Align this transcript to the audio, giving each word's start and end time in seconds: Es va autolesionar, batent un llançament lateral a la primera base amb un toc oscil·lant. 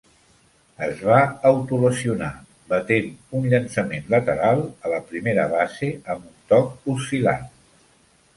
Es 0.85 1.01
va 1.09 1.17
autolesionar, 1.49 2.29
batent 2.71 3.11
un 3.41 3.45
llançament 3.51 4.09
lateral 4.15 4.65
a 4.89 4.93
la 4.95 5.03
primera 5.13 5.45
base 5.53 5.93
amb 6.17 6.27
un 6.33 6.35
toc 6.55 6.91
oscil·lant. 6.97 7.47